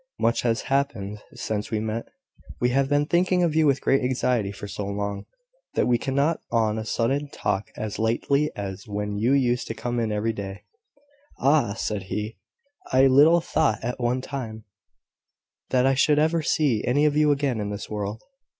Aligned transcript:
Much 0.17 0.41
has 0.41 0.61
happened 0.63 1.21
since 1.35 1.69
we 1.69 1.79
met. 1.79 2.07
We 2.59 2.69
have 2.69 2.89
been 2.89 3.05
thinking 3.05 3.43
of 3.43 3.53
you 3.55 3.67
with 3.67 3.81
great 3.81 4.01
anxiety 4.03 4.51
for 4.51 4.67
so 4.67 4.83
long, 4.87 5.27
that 5.75 5.85
we 5.85 5.99
cannot 5.99 6.41
on 6.49 6.79
a 6.79 6.85
sudden 6.85 7.29
talk 7.29 7.69
as 7.77 7.99
lightly 7.99 8.49
as 8.55 8.87
when 8.87 9.19
you 9.19 9.33
used 9.33 9.67
to 9.67 9.75
come 9.75 9.99
in 9.99 10.11
every 10.11 10.33
day." 10.33 10.63
"Ah!" 11.37 11.75
said 11.75 12.05
he, 12.09 12.35
"I 12.91 13.05
little 13.05 13.41
thought, 13.41 13.83
at 13.83 13.99
one 13.99 14.21
time, 14.21 14.63
that 15.69 15.85
I 15.85 15.93
should 15.93 16.17
ever 16.17 16.41
see 16.41 16.83
any 16.83 17.05
of 17.05 17.15
you 17.15 17.31
again 17.31 17.59
in 17.59 17.69
this 17.69 17.87
world." 17.87 18.23